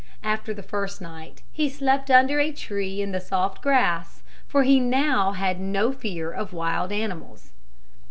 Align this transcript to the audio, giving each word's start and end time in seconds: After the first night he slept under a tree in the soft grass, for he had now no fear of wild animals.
After 0.23 0.51
the 0.51 0.63
first 0.63 0.99
night 0.99 1.43
he 1.51 1.69
slept 1.69 2.09
under 2.09 2.39
a 2.39 2.51
tree 2.51 3.03
in 3.03 3.11
the 3.11 3.19
soft 3.21 3.61
grass, 3.61 4.23
for 4.47 4.63
he 4.63 4.77
had 4.79 4.83
now 4.85 5.31
no 5.59 5.91
fear 5.91 6.31
of 6.31 6.53
wild 6.53 6.91
animals. 6.91 7.51